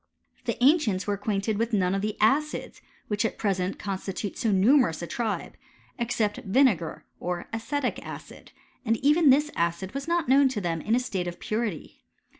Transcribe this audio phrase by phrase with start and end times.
[0.45, 5.03] The ancients were acquainted with none of the acidt which at present constitute so numerous
[5.03, 5.53] a tribe,
[5.99, 8.51] ex cept vinegar, or acetic acid;
[8.83, 12.01] and even this acid was not known to them in a state of purity.